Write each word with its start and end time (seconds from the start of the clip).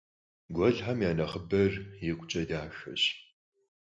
Guelxem 0.55 0.99
ya 1.05 1.11
nexhıber 1.17 1.73
yikhuç'e 2.03 2.43
daxeş. 2.49 3.03